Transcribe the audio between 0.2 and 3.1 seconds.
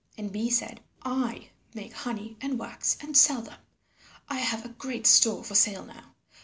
Bee said, "I make honey and wax